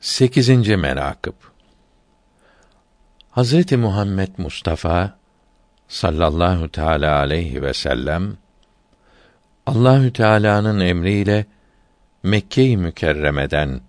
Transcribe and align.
8. 0.00 0.68
menakıb 0.68 1.34
Hazreti 3.30 3.76
Muhammed 3.76 4.28
Mustafa 4.38 5.18
sallallahu 5.88 6.68
teala 6.68 7.18
aleyhi 7.18 7.62
ve 7.62 7.74
sellem 7.74 8.36
Allahü 9.66 10.12
Teala'nın 10.12 10.80
emriyle 10.80 11.46
Mekke-i 12.22 12.76
Mükerreme'den 12.76 13.80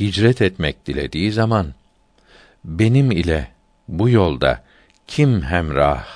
hicret 0.00 0.42
etmek 0.42 0.86
dilediği 0.86 1.32
zaman 1.32 1.74
benim 2.64 3.10
ile 3.10 3.48
bu 3.88 4.08
yolda 4.08 4.62
kim 5.06 5.42
hemrah 5.42 6.06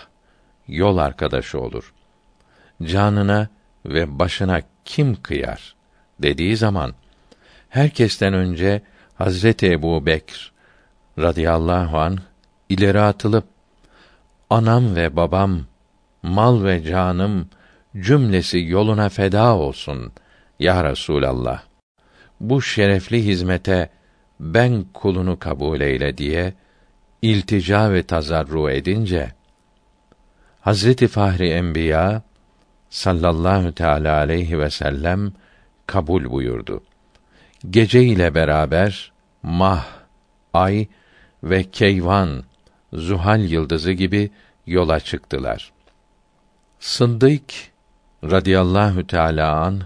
yol 0.69 0.99
arkadaşı 0.99 1.61
olur? 1.61 1.95
Canına 2.83 3.49
ve 3.87 4.19
başına 4.19 4.63
kim 4.85 5.23
kıyar 5.23 5.75
dediği 6.19 6.57
zaman 6.57 6.95
herkesten 7.69 8.35
önce 8.35 8.83
Hazreti 9.21 9.67
Ebu 9.67 10.07
Bekr 10.07 10.53
radıyallahu 11.19 11.99
an 11.99 12.19
ileri 12.69 13.01
atılıp 13.01 13.45
anam 14.51 14.97
ve 14.97 15.17
babam, 15.17 15.61
mal 16.23 16.65
ve 16.65 16.85
canım 16.85 17.49
cümlesi 17.97 18.59
yoluna 18.59 19.09
feda 19.09 19.57
olsun 19.57 20.13
ya 20.59 20.85
Resulallah. 20.85 21.63
Bu 22.41 22.63
şerefli 22.63 23.25
hizmete 23.25 23.91
ben 24.41 24.85
kulunu 24.95 25.39
kabul 25.39 25.81
eyle 25.81 26.19
diye 26.19 26.55
iltica 27.23 27.93
ve 27.93 28.03
tazarru 28.03 28.71
edince 28.71 29.33
Hazreti 30.61 31.09
Fahri 31.09 31.49
Enbiya 31.49 32.23
sallallahu 32.91 33.73
teala 33.73 34.17
aleyhi 34.17 34.59
ve 34.59 34.71
sellem 34.71 35.33
kabul 35.87 36.31
buyurdu. 36.31 36.83
Gece 37.71 38.03
ile 38.03 38.35
beraber 38.35 39.13
mah, 39.43 39.87
ay 40.55 40.87
ve 41.43 41.71
keyvan, 41.71 42.45
zuhal 42.93 43.41
yıldızı 43.41 43.93
gibi 43.93 44.31
yola 44.67 45.01
çıktılar. 45.01 45.73
Sıddık 46.79 47.43
radıyallahu 48.25 49.07
teala 49.07 49.57
an 49.57 49.83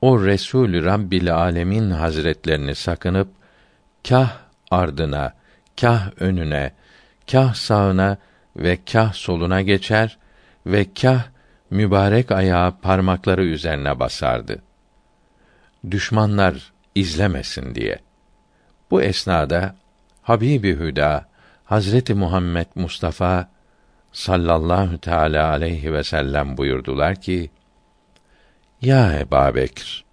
o 0.00 0.24
Resul 0.24 0.84
Rabbil 0.84 1.34
Alemin 1.34 1.90
Hazretlerini 1.90 2.74
sakınıp 2.74 3.28
kah 4.08 4.38
ardına, 4.70 5.32
kah 5.80 6.10
önüne, 6.20 6.72
kah 7.30 7.54
sağına 7.54 8.16
ve 8.56 8.78
kah 8.92 9.12
soluna 9.12 9.62
geçer 9.62 10.18
ve 10.66 10.86
kah 11.00 11.24
mübarek 11.70 12.30
ayağı 12.32 12.80
parmakları 12.80 13.44
üzerine 13.44 14.00
basardı. 14.00 14.62
Düşmanlar 15.90 16.72
izlemesin 16.94 17.74
diye. 17.74 17.98
Bu 18.90 19.02
esnada 19.02 19.76
Habibi 20.22 20.76
Hüda 20.76 21.28
Hazreti 21.64 22.14
Muhammed 22.14 22.66
Mustafa 22.74 23.48
sallallahu 24.12 24.98
teala 24.98 25.50
aleyhi 25.50 25.92
ve 25.92 26.04
sellem 26.04 26.56
buyurdular 26.56 27.20
ki: 27.20 27.50
Ya 28.82 29.18
Ebu 29.18 29.54
Bekr, 29.54 30.04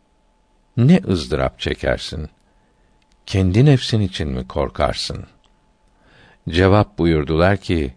ne 0.77 1.01
ızdırap 1.07 1.59
çekersin? 1.59 2.29
Kendi 3.25 3.65
nefsin 3.65 4.01
için 4.01 4.29
mi 4.29 4.47
korkarsın? 4.47 5.25
Cevap 6.49 6.97
buyurdular 6.97 7.57
ki: 7.57 7.93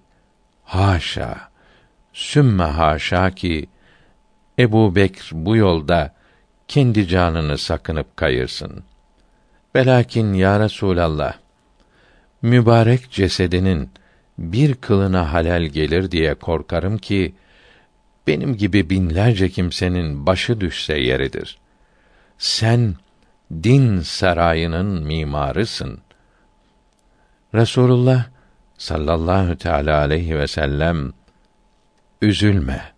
Haşa, 0.65 1.51
sümme 2.13 2.65
haşa 2.65 3.31
ki 3.31 3.69
Ebu 4.59 4.95
Bekr 4.95 5.31
bu 5.33 5.57
yolda 5.57 6.16
kendi 6.69 7.09
canını 7.09 7.59
sakınıp 7.59 8.17
kayırsın. 8.17 8.85
Belakin 9.75 10.33
ya 10.35 10.61
Resulallah, 10.61 11.35
mübarek 12.43 13.11
cesedinin 13.11 13.91
bir 14.39 14.75
kılına 14.75 15.33
halel 15.33 15.63
gelir 15.63 16.11
diye 16.11 16.35
korkarım 16.35 16.99
ki 16.99 17.35
benim 18.27 18.57
gibi 18.57 18.91
binlerce 18.91 19.49
kimsenin 19.49 20.27
başı 20.27 20.61
düşse 20.61 20.99
yeridir. 20.99 21.59
Sen 22.39 22.95
din 23.53 24.01
sarayının 24.01 25.07
mimarısın. 25.07 26.01
Resulullah 27.55 28.27
sallallahu 28.79 29.57
teala 29.57 29.99
aleyhi 29.99 30.39
ve 30.39 30.47
sellem 30.47 31.13
üzülme. 32.23 32.97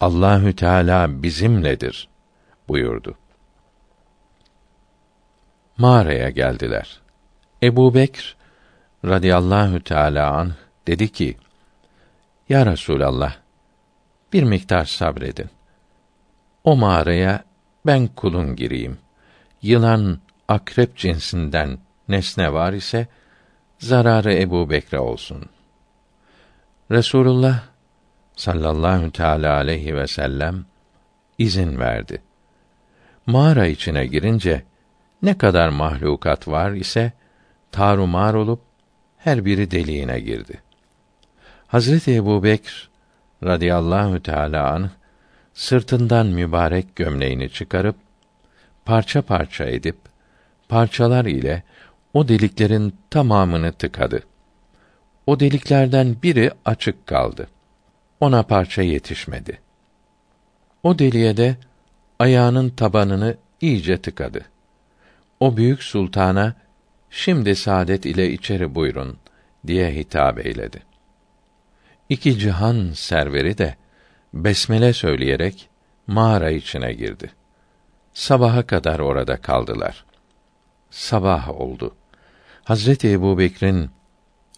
Allahü 0.00 0.56
Teala 0.56 1.22
bizimledir 1.22 2.08
buyurdu. 2.68 3.18
Mağaraya 5.78 6.30
geldiler. 6.30 7.00
Ebu 7.62 7.94
Bekr 7.94 8.36
radıyallahu 9.04 9.80
teala 9.80 10.32
an 10.32 10.52
dedi 10.86 11.12
ki: 11.12 11.36
Ya 12.48 12.66
Resulallah, 12.66 13.36
bir 14.32 14.42
miktar 14.42 14.84
sabredin. 14.84 15.50
O 16.64 16.76
mağaraya 16.76 17.44
ben 17.86 18.06
kulun 18.06 18.56
gireyim. 18.56 18.98
Yılan, 19.62 20.18
akrep 20.48 20.96
cinsinden 20.96 21.78
nesne 22.08 22.52
var 22.52 22.72
ise 22.72 23.06
zararı 23.78 24.34
Ebu 24.34 24.70
Bekre 24.70 24.98
olsun. 24.98 25.44
Resulullah 26.90 27.62
sallallahu 28.36 29.10
teala 29.12 29.54
aleyhi 29.54 29.96
ve 29.96 30.06
sellem 30.06 30.64
izin 31.38 31.78
verdi. 31.78 32.22
Mağara 33.28 33.66
içine 33.66 34.06
girince 34.06 34.62
ne 35.22 35.38
kadar 35.38 35.68
mahlukat 35.68 36.48
var 36.48 36.72
ise 36.72 37.12
tarumar 37.72 38.34
olup 38.34 38.60
her 39.16 39.44
biri 39.44 39.70
deliğine 39.70 40.20
girdi. 40.20 40.62
Hazreti 41.66 42.14
Ebu 42.14 42.42
Bekr 42.42 42.90
radıyallahu 43.44 44.22
teâlâ 44.22 44.72
anh, 44.72 44.88
sırtından 45.54 46.26
mübarek 46.26 46.96
gömleğini 46.96 47.50
çıkarıp, 47.50 47.96
parça 48.84 49.22
parça 49.22 49.64
edip, 49.64 49.96
parçalar 50.68 51.24
ile 51.24 51.62
o 52.14 52.28
deliklerin 52.28 52.94
tamamını 53.10 53.72
tıkadı. 53.72 54.22
O 55.26 55.40
deliklerden 55.40 56.16
biri 56.22 56.50
açık 56.64 57.06
kaldı. 57.06 57.48
Ona 58.20 58.42
parça 58.42 58.82
yetişmedi. 58.82 59.58
O 60.82 60.98
deliğe 60.98 61.36
de 61.36 61.56
ayağının 62.18 62.70
tabanını 62.70 63.36
iyice 63.60 64.02
tıkadı. 64.02 64.44
O 65.40 65.56
büyük 65.56 65.82
sultana 65.82 66.54
şimdi 67.10 67.56
saadet 67.56 68.06
ile 68.06 68.30
içeri 68.30 68.74
buyurun 68.74 69.18
diye 69.66 69.94
hitap 69.94 70.46
eyledi. 70.46 70.82
İki 72.08 72.38
cihan 72.38 72.90
serveri 72.94 73.58
de 73.58 73.76
besmele 74.34 74.92
söyleyerek 74.92 75.68
mağara 76.06 76.50
içine 76.50 76.92
girdi. 76.92 77.30
Sabaha 78.14 78.66
kadar 78.66 78.98
orada 78.98 79.36
kaldılar. 79.36 80.04
Sabah 80.90 81.60
oldu. 81.60 81.94
Hazreti 82.64 83.12
Ebubekir'in 83.12 83.90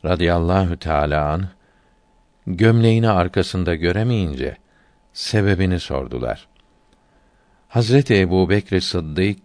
radıyallahu 0.04 0.77
teâlâ 0.77 1.28
an 1.31 1.48
gömleğini 2.47 3.09
arkasında 3.10 3.75
göremeyince 3.75 4.56
sebebini 5.12 5.81
sordular. 5.81 6.48
Hazreti 7.71 8.15
Ebubekir 8.21 8.81
Sıddık 8.81 9.39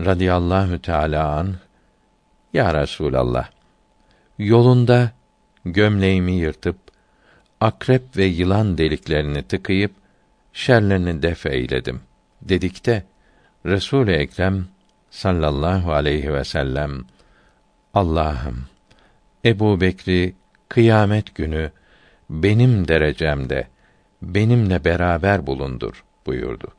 radıyallahu 0.00 0.82
teâlâ 0.82 1.36
an 1.38 1.54
ya 2.52 2.82
Resulallah, 2.82 3.48
yolunda 4.38 5.10
gömleğimi 5.64 6.32
yırtıp 6.32 6.76
akrep 7.60 8.16
ve 8.16 8.24
yılan 8.24 8.78
deliklerini 8.78 9.42
tıkayıp 9.42 9.92
şerlerini 10.52 11.22
def 11.22 11.46
eyledim 11.46 12.00
dedikte 12.42 13.04
Resul-i 13.66 14.12
Ekrem 14.12 14.66
sallallahu 15.10 15.92
aleyhi 15.92 16.32
ve 16.32 16.44
sellem 16.44 17.04
Allah'ım 17.94 18.66
Ebu 19.44 19.80
Bekri 19.80 20.34
kıyamet 20.68 21.34
günü 21.34 21.72
benim 22.30 22.88
derecemde 22.88 23.68
benimle 24.22 24.84
beraber 24.84 25.46
bulundur 25.46 26.04
buyurdu. 26.26 26.77